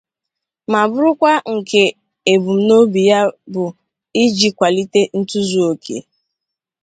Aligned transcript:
ma 0.71 0.81
bụrụkwa 0.91 1.31
nke 1.55 1.83
ebumnobi 2.33 3.01
ya 3.11 3.19
bụ 3.53 3.63
iji 4.23 4.49
kwàlite 4.57 5.01
ntozuoke 5.19 5.97